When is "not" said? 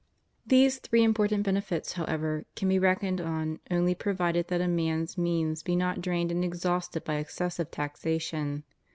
5.75-6.01